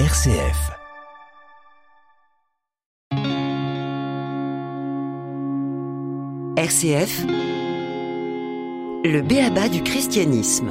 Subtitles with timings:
[0.00, 0.72] RCF.
[6.56, 7.24] RCF,
[9.04, 10.70] le béaba du christianisme.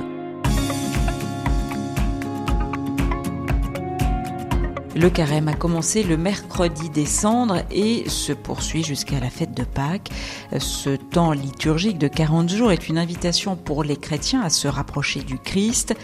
[4.94, 9.64] Le carême a commencé le mercredi des cendres et se poursuit jusqu'à la fête de
[9.64, 10.10] Pâques.
[10.60, 15.21] Ce temps liturgique de 40 jours est une invitation pour les chrétiens à se rapprocher
[15.21, 15.96] du Christ.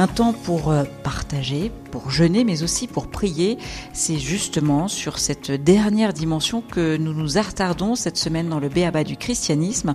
[0.00, 3.58] Un temps pour euh, partager, pour jeûner, mais aussi pour prier.
[3.92, 9.04] C'est justement sur cette dernière dimension que nous nous attardons cette semaine dans le Béaba
[9.04, 9.94] du christianisme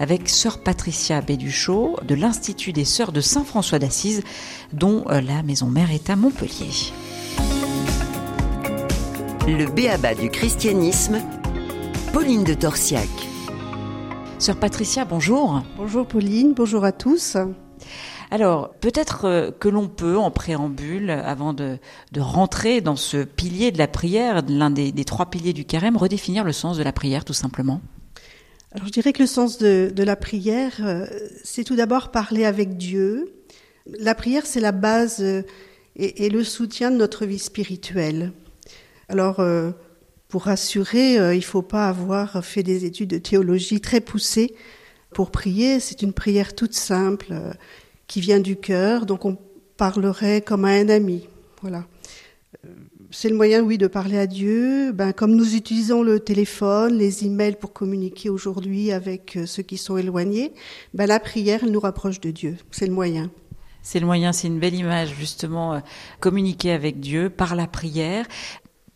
[0.00, 4.22] avec sœur Patricia Béduchot de l'Institut des Sœurs de Saint-François d'Assise,
[4.72, 6.70] dont euh, la maison mère est à Montpellier.
[9.46, 11.20] Le béaba du christianisme,
[12.14, 13.10] Pauline de Torsiac.
[14.38, 15.60] Sœur Patricia, bonjour.
[15.76, 17.36] Bonjour Pauline, bonjour à tous.
[18.30, 21.78] Alors, peut-être euh, que l'on peut, en préambule, avant de,
[22.16, 26.52] rentrer dans ce pilier de la prière, l'un des, trois piliers du carême, redéfinir le
[26.52, 27.80] sens de la prière, tout simplement.
[28.72, 31.06] Alors, je dirais que le sens de, la prière, euh,
[31.42, 33.32] c'est tout d'abord parler avec Dieu.
[33.98, 35.42] La prière, c'est la base euh,
[35.96, 38.32] et, le soutien de notre vie spirituelle.
[39.08, 39.44] Alors,
[40.28, 44.54] pour rassurer, il ne faut pas avoir fait des études de théologie très poussées
[45.12, 45.78] pour prier.
[45.78, 47.34] C'est une prière toute simple
[48.06, 49.36] qui vient du cœur, donc on
[49.76, 51.28] parlerait comme à un ami.
[51.62, 51.84] Voilà.
[53.10, 54.92] C'est le moyen, oui, de parler à Dieu.
[54.92, 59.96] Ben, comme nous utilisons le téléphone, les emails pour communiquer aujourd'hui avec ceux qui sont
[59.96, 60.52] éloignés,
[60.94, 62.56] ben, la prière, elle nous rapproche de Dieu.
[62.72, 63.30] C'est le moyen.
[63.82, 65.80] C'est le moyen, c'est une belle image, justement,
[66.18, 68.26] communiquer avec Dieu par la prière.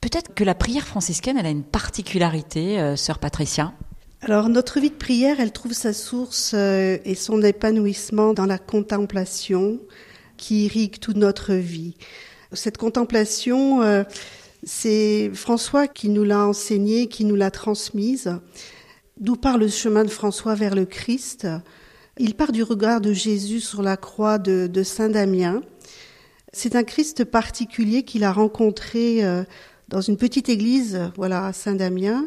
[0.00, 3.72] Peut-être que la prière franciscaine, elle a une particularité, euh, sœur Patricia?
[4.20, 8.58] Alors notre vie de prière, elle trouve sa source euh, et son épanouissement dans la
[8.58, 9.78] contemplation
[10.36, 11.94] qui irrigue toute notre vie.
[12.52, 14.02] Cette contemplation, euh,
[14.64, 18.36] c'est François qui nous l'a enseignée, qui nous l'a transmise.
[19.20, 21.46] D'où part le chemin de François vers le Christ
[22.18, 25.62] Il part du regard de Jésus sur la croix de, Saint Damien.
[26.52, 29.44] C'est un Christ particulier qu'il a rencontré euh,
[29.88, 32.26] dans une petite église, voilà, à Saint-Damien.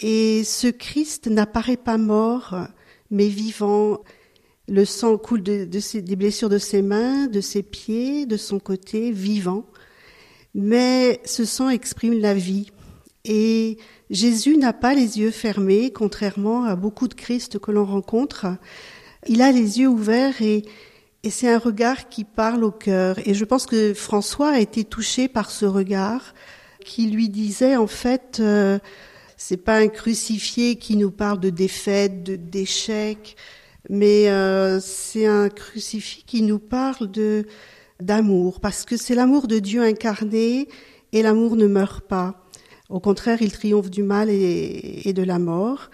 [0.00, 2.56] Et ce Christ n'apparaît pas mort,
[3.10, 4.00] mais vivant.
[4.68, 9.66] Le sang coule des blessures de ses mains, de ses pieds, de son côté, vivant.
[10.54, 12.70] Mais ce sang exprime la vie.
[13.24, 13.78] Et
[14.10, 18.46] Jésus n'a pas les yeux fermés, contrairement à beaucoup de Christ que l'on rencontre.
[19.26, 20.64] Il a les yeux ouverts et,
[21.22, 23.18] et c'est un regard qui parle au cœur.
[23.26, 26.34] Et je pense que François a été touché par ce regard
[26.84, 28.78] qui lui disait en fait, euh,
[29.42, 33.36] c'est pas un crucifié qui nous parle de défaite, de d'échec,
[33.88, 37.10] mais euh, c'est un crucifix qui nous parle
[38.00, 40.68] d'amour, parce que c'est l'amour de Dieu incarné
[41.12, 42.44] et l'amour ne meurt pas.
[42.90, 45.88] Au contraire, il triomphe du mal et, et de la mort.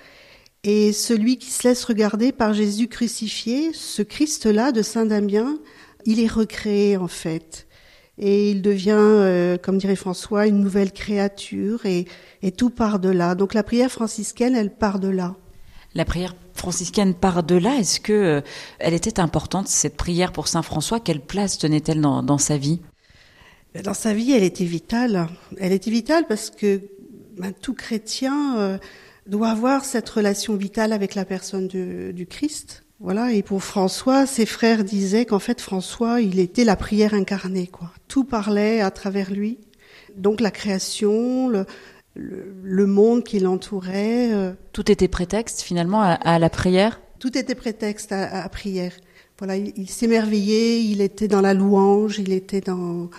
[0.64, 5.56] Et celui qui se laisse regarder par Jésus crucifié, ce Christ-là de Saint Damien,
[6.04, 7.68] il est recréé en fait
[8.18, 12.06] et il devient, euh, comme dirait François, une nouvelle créature et,
[12.42, 13.34] et tout part de là.
[13.34, 15.36] Donc la prière franciscaine, elle part de là.
[15.94, 17.76] La prière franciscaine part de là.
[17.76, 18.40] Est-ce que euh,
[18.78, 21.00] elle était importante cette prière pour Saint François?
[21.00, 22.80] Quelle place tenait-elle dans, dans, sa vie?
[23.84, 25.28] Dans sa vie, elle était vitale.
[25.58, 26.80] Elle était vitale parce que
[27.36, 28.78] ben, tout chrétien euh,
[29.26, 32.85] doit avoir cette relation vitale avec la personne du Christ.
[32.98, 37.66] Voilà, et pour François, ses frères disaient qu'en fait François, il était la prière incarnée,
[37.66, 37.90] quoi.
[38.08, 39.58] Tout parlait à travers lui.
[40.16, 41.66] Donc la création, le,
[42.14, 44.32] le, le monde qui l'entourait.
[44.32, 47.00] Euh, tout était prétexte finalement à, à, la prière?
[47.18, 48.92] Tout était prétexte à, à prière.
[49.38, 53.10] Voilà, il, il s'émerveillait, il était dans la louange, il était dans,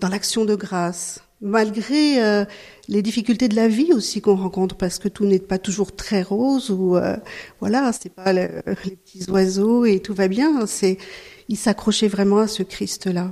[0.00, 2.44] dans l'action de grâce malgré euh,
[2.88, 6.22] les difficultés de la vie aussi qu'on rencontre, parce que tout n'est pas toujours très
[6.22, 7.16] rose ou euh,
[7.60, 10.66] voilà, c'est pas le, les petits oiseaux et tout va bien.
[10.66, 10.96] C'est
[11.48, 13.30] il s'accrochait vraiment à ce Christ-là.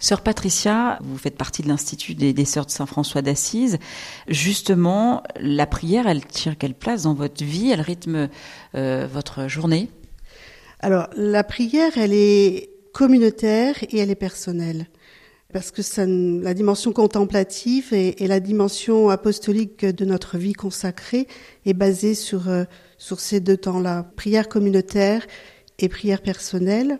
[0.00, 3.78] Sœur Patricia, vous faites partie de l'Institut des, des Sœurs de Saint-François d'Assise.
[4.26, 7.70] Justement, la prière, elle tire quelle place dans votre vie?
[7.70, 8.28] Elle rythme
[8.74, 9.88] euh, votre journée?
[10.80, 14.88] Alors, la prière, elle est communautaire et elle est personnelle
[15.52, 21.28] parce que ça, la dimension contemplative et, la dimension apostolique de notre vie consacrée
[21.66, 22.64] est basée sur, euh,
[22.98, 25.26] sur ces deux temps-là, prière communautaire
[25.78, 26.98] et prière personnelle.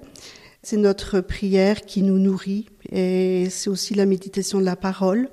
[0.62, 5.28] C'est notre prière qui nous nourrit et c'est aussi la méditation de la parole.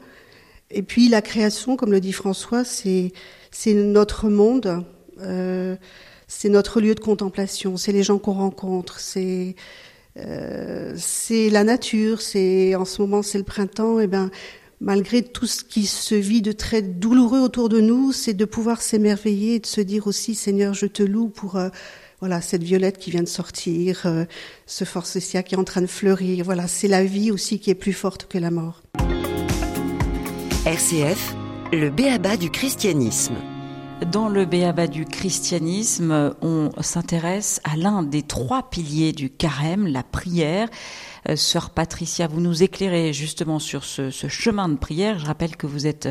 [0.71, 3.11] Et puis la création, comme le dit François, c'est
[3.51, 4.85] c'est notre monde,
[5.21, 5.75] euh,
[6.27, 9.55] c'est notre lieu de contemplation, c'est les gens qu'on rencontre, c'est
[10.25, 14.29] Euh, c'est la nature, c'est en ce moment c'est le printemps, et ben
[14.81, 18.81] malgré tout ce qui se vit de très douloureux autour de nous, c'est de pouvoir
[18.81, 21.69] s'émerveiller et de se dire aussi Seigneur, je te loue pour euh,
[22.19, 24.25] voilà cette violette qui vient de sortir, euh,
[24.65, 26.45] ce forsythia qui est en train de fleurir.
[26.45, 28.81] Voilà, c'est la vie aussi qui est plus forte que la mort.
[30.65, 31.35] RCF,
[31.71, 33.35] le béaba du christianisme.
[34.07, 40.03] Dans le Béaba du christianisme, on s'intéresse à l'un des trois piliers du carême, la
[40.03, 40.69] prière.
[41.27, 45.19] Euh, sœur Patricia, vous nous éclairez justement sur ce, chemin de prière.
[45.19, 46.09] Je rappelle que vous êtes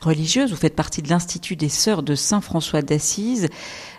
[0.00, 3.48] religieuse, vous faites partie de l'Institut des Sœurs de Saint François d'Assise.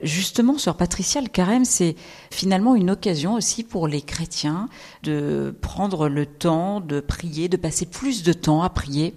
[0.02, 1.96] Justement, Sœur Patricia, le carême, c'est
[2.32, 4.68] finalement une occasion aussi pour les chrétiens
[5.04, 9.14] de prendre le temps de prier, de passer plus de temps à prier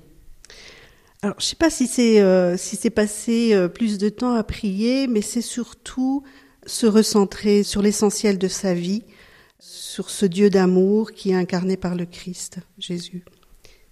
[1.22, 4.42] alors, je sais pas si c'est euh, si c'est passer euh, plus de temps à
[4.42, 6.22] prier, mais c'est surtout
[6.64, 9.02] se recentrer sur l'essentiel de sa vie,
[9.58, 13.22] sur ce Dieu d'amour qui est incarné par le Christ, Jésus.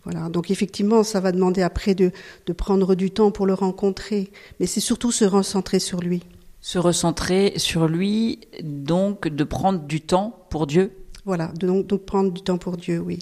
[0.05, 0.31] Voilà.
[0.31, 2.13] Donc effectivement, ça va demander après de,
[2.47, 6.23] de prendre du temps pour le rencontrer, mais c'est surtout se recentrer sur lui.
[6.63, 10.93] Se recentrer sur lui, donc de prendre du temps pour Dieu.
[11.27, 13.19] Voilà, donc, donc prendre du temps pour Dieu, oui.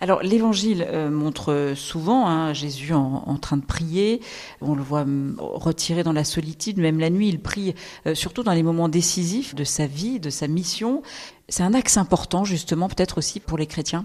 [0.00, 4.20] Alors l'évangile euh, montre souvent hein, Jésus en, train de prier,
[4.60, 5.06] on le voit
[5.38, 7.74] retiré dans la solitude, même la nuit il prie,
[8.06, 11.02] euh, surtout dans les moments décisifs de sa vie, de sa mission.
[11.48, 14.04] C'est un axe important justement peut-être aussi pour les chrétiens.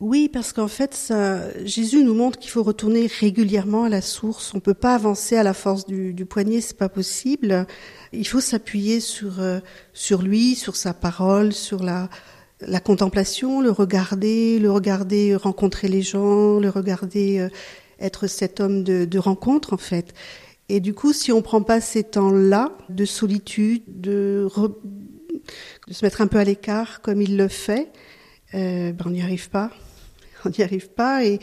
[0.00, 4.54] Oui, parce qu'en fait, ça, Jésus nous montre qu'il faut retourner régulièrement à la source.
[4.54, 7.66] On peut pas avancer à la force du, du poignet, c'est pas possible.
[8.12, 9.58] Il faut s'appuyer sur euh,
[9.94, 12.08] sur lui, sur sa parole, sur la
[12.60, 17.48] la contemplation, le regarder, le regarder rencontrer les gens, le regarder euh,
[18.00, 20.14] être cet homme de, rencontre en fait.
[20.68, 24.48] Et du coup, si on prend pas ces temps-là de solitude, de,
[25.90, 27.90] se mettre un peu à l'écart comme il le fait,
[28.54, 29.70] euh, ben on n'y arrive pas.
[30.44, 31.40] On n'y arrive pas et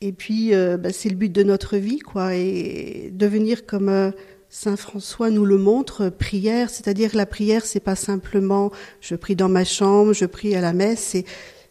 [0.00, 4.12] et puis euh, ben c'est le but de notre vie quoi et devenir comme
[4.50, 9.50] Saint François nous le montre, prière, c'est-à-dire la prière, c'est pas simplement je prie dans
[9.50, 11.24] ma chambre, je prie à la messe, c'est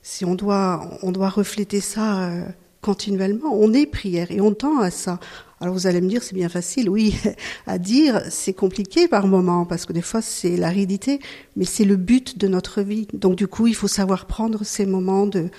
[0.03, 2.43] si on doit on doit refléter ça euh,
[2.81, 3.49] continuellement.
[3.51, 5.19] On est prière et on tend à ça.
[5.59, 7.15] Alors vous allez me dire c'est bien facile, oui,
[7.67, 11.19] à dire c'est compliqué par moment parce que des fois c'est l'aridité,
[11.55, 13.07] mais c'est le but de notre vie.
[13.11, 15.49] Donc du coup il faut savoir prendre ces moments de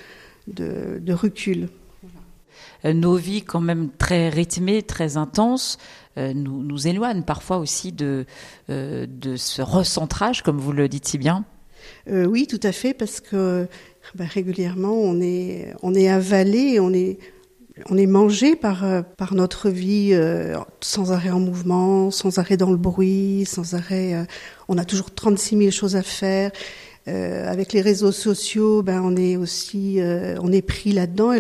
[0.47, 1.69] de, de recul.
[2.85, 5.79] Nos vies quand même très rythmées, très intenses,
[6.19, 8.27] euh, nous, nous éloigne parfois aussi de,
[8.71, 11.45] euh, de ce recentrage, comme vous le dites si bien
[12.11, 13.69] euh, Oui, tout à fait, parce que
[14.15, 17.19] bah, régulièrement, on est, avalé, on est,
[18.07, 18.85] mangé par,
[19.33, 20.19] notre vie
[20.81, 24.27] sans arrêt en mouvement, sans arrêt dans le bruit, sans arrêt.
[24.69, 26.51] on a toujours 36 000 choses à faire.
[27.07, 30.01] avec les réseaux sociaux, ben, on est aussi
[30.41, 31.33] on est pris là-dedans.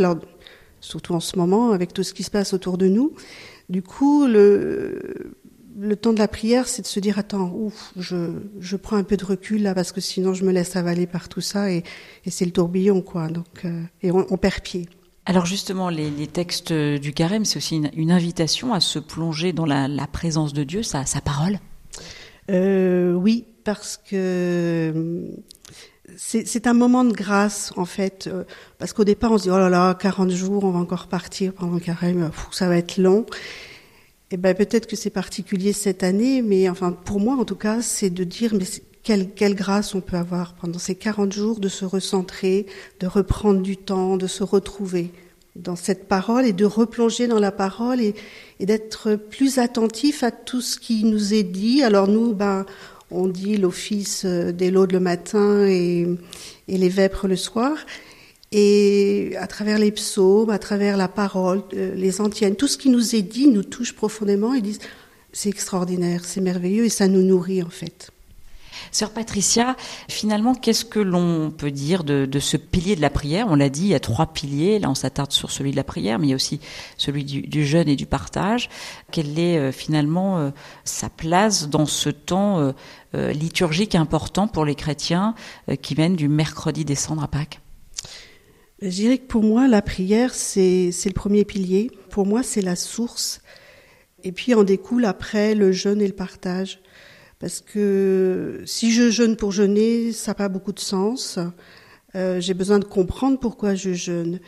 [0.81, 3.13] Surtout en ce moment, avec tout ce qui se passe autour de nous.
[3.69, 5.35] Du coup, le,
[5.79, 9.05] le temps de la prière, c'est de se dire attends, ouf, je, je prends un
[9.05, 11.85] peu de recul là parce que sinon je me laisse avaler par tout ça et,
[12.25, 13.29] et c'est le tourbillon quoi.
[13.29, 14.89] Donc euh, et on, on, perd pied.
[15.27, 19.53] Alors justement, les, les textes du carême, c'est aussi une, une, invitation à se plonger
[19.53, 21.59] dans la, la présence de Dieu, sa, sa parole?
[22.51, 25.29] Euh, oui, parce que
[26.17, 28.45] c'est un moment de grâce en fait, euh,
[28.79, 31.53] parce qu'au départ on se dit oh là là, 40 jours, on va encore partir
[31.53, 33.27] pendant le carême, ça va être long.
[34.31, 37.57] Et eh ben peut-être que c'est particulier cette année, mais enfin pour moi en tout
[37.57, 38.65] cas, c'est de dire mais
[39.03, 42.67] quelle, quelle grâce on peut avoir pendant ces 40 jours de se recentrer,
[43.01, 45.11] de reprendre du temps, de se retrouver
[45.57, 48.15] dans cette parole et de replonger dans la parole et,
[48.61, 51.83] et d'être plus attentif à tout ce qui nous est dit.
[51.83, 52.67] Alors nous, ben
[53.11, 56.07] on dit l'office euh, des laudes le matin et,
[56.69, 57.77] les vêpres le soir.
[58.51, 62.89] Et à travers les psaumes, à travers la parole, euh, les antiennes, tout ce qui
[62.89, 64.81] nous est dit nous touche profondément et disent
[65.33, 68.11] c'est extraordinaire, c'est merveilleux et ça nous nourrit en fait.
[68.93, 69.77] Sœur Patricia,
[70.09, 73.47] finalement, qu'est-ce que l'on peut dire de, ce pilier de la prière?
[73.49, 74.79] On l'a dit, il y a trois piliers.
[74.79, 76.61] Là, on s'attarde sur celui de la prière, mais il y a aussi
[76.97, 78.69] celui du, jeûne et du partage.
[79.11, 80.51] Quelle est euh, finalement euh,
[80.85, 82.73] sa place dans ce temps
[83.15, 85.35] euh, liturgique important pour les chrétiens
[85.83, 87.61] qui mènent du mercredi décembre à Pâques?
[88.81, 91.91] Je dirais que pour moi, la prière, c'est le premier pilier.
[92.11, 93.41] Pour moi, c'est la source.
[94.23, 96.81] Et puis en découle après le jeûne et le partage.
[97.39, 101.39] Parce que si je jeûne pour jeûner, ça n'a pas beaucoup de sens.
[102.17, 104.41] Euh, J'ai besoin de comprendre pourquoi je jeûne.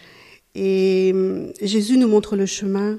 [0.55, 2.99] Et euh, Jésus nous montre le chemin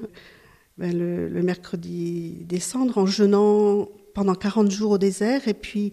[0.78, 5.46] ben, le, le, mercredi des cendres en jeûnant pendant 40 jours au désert.
[5.46, 5.92] Et puis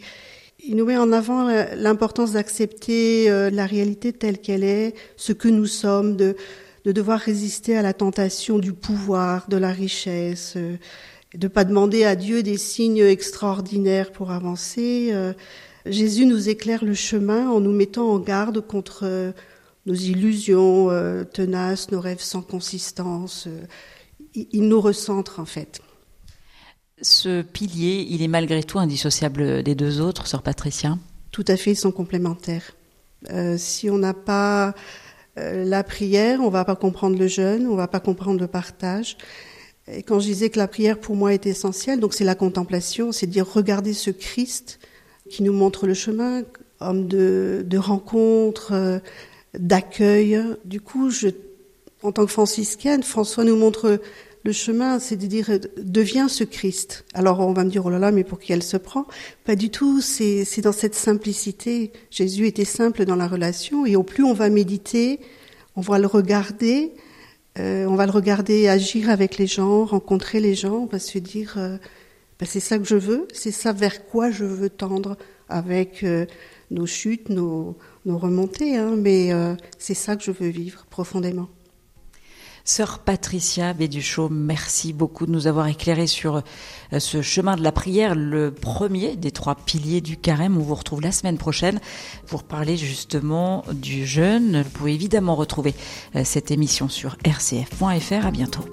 [0.66, 5.50] Il nous met en avant l'importance d'accepter euh, la réalité telle qu'elle est, ce que
[5.50, 6.38] nous sommes, de,
[6.86, 10.58] de devoir résister à la tentation du pouvoir, de la richesse,
[11.36, 15.10] de pas demander à Dieu des signes extraordinaires pour avancer.
[15.12, 15.34] Euh.
[15.86, 19.34] Jésus nous éclaire le chemin en nous mettant en garde contre
[19.86, 20.90] nos illusions
[21.32, 23.48] tenaces, nos rêves sans consistance.
[24.36, 25.82] Il nous recentre en fait.
[27.02, 30.98] Ce pilier, il est malgré tout indissociable des deux autres, sœur Patricia?
[31.32, 32.76] Tout à fait, ils sont complémentaires.
[33.32, 34.74] Euh, si on n'a pas
[35.38, 39.18] euh, la prière, on va pas comprendre le jeûne, on va pas comprendre le partage.
[40.06, 43.28] Quand je disais que la prière pour moi est essentielle, donc c'est la contemplation, c'est
[43.28, 44.80] dire regarder ce Christ
[45.30, 46.44] qui nous montre le chemin,
[46.80, 49.00] homme de, rencontre, euh,
[49.54, 50.42] d'accueil.
[50.66, 51.30] Du coup, je,
[52.04, 54.00] en tant que franciscaine, François nous montre
[54.44, 57.04] le chemin, c'est de dire deviens ce Christ.
[57.14, 59.06] Alors on va me dire oh là là, mais pour qui elle se prend?
[59.46, 60.02] Pas du tout.
[60.02, 61.92] C'est dans cette simplicité.
[62.10, 65.20] Jésus était simple dans la relation, et au plus on va méditer,
[65.76, 66.94] on va le regarder,
[67.60, 70.76] euh, on va le regarder agir avec les gens, rencontrer les gens.
[70.76, 71.78] On va se dire euh,
[72.40, 75.18] ben, c'est ça que je veux, c'est ça vers quoi je veux tendre
[75.50, 76.26] avec euh,
[76.72, 77.76] nos chutes, nos
[78.06, 78.78] remontées.
[78.78, 79.32] Hein, mais
[79.78, 81.50] c'est ça que je veux vivre profondément.
[82.70, 86.44] Sœur Patricia Béduchot, merci beaucoup de nous avoir éclairé sur
[86.94, 90.56] euh, ce chemin de la prière, le premier des trois piliers du carême.
[90.56, 91.80] On vous retrouve la semaine prochaine
[92.28, 94.62] pour parler justement du jeûne.
[94.62, 95.74] Vous pouvez évidemment retrouver
[96.16, 98.28] euh, cette émission sur rcf.fr.
[98.28, 98.64] À bientôt.